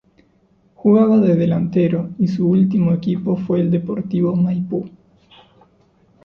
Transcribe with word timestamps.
Jugaba 0.73 1.19
de 1.19 1.35
delantero 1.35 2.09
y 2.17 2.27
su 2.27 2.49
último 2.49 2.91
equipo 2.91 3.37
fue 3.37 3.61
el 3.61 3.69
Deportivo 3.69 4.35
Maipú. 4.35 4.89